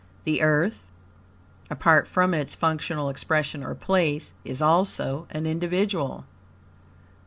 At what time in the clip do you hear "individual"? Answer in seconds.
5.45-6.25